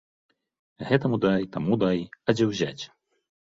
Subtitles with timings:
[0.91, 2.83] Гэтаму дай, таму дай, а дзе ўзяць?